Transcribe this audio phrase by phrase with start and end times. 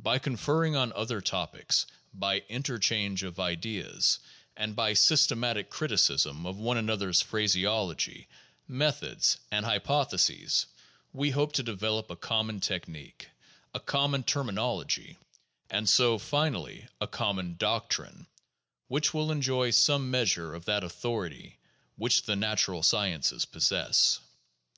[0.00, 4.18] By conferring on other topics, by interchange of ideas,
[4.56, 8.26] and by systematic criticism of one another's phraseology,
[8.66, 10.66] methods, and hy potheses,
[11.12, 13.28] we hope to develop a common technique,
[13.72, 15.18] a common termin ology,
[15.70, 18.26] and so finally a common doctrine
[18.88, 21.58] which will enjoy some meas ure of that authority
[21.94, 24.18] which the natural sciences possess.